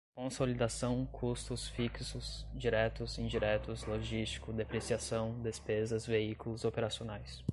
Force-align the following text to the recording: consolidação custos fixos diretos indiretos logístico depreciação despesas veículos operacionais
consolidação 0.15 1.05
custos 1.11 1.67
fixos 1.69 2.43
diretos 2.55 3.17
indiretos 3.19 3.85
logístico 3.85 4.51
depreciação 4.51 5.39
despesas 5.43 6.05
veículos 6.07 6.65
operacionais 6.65 7.43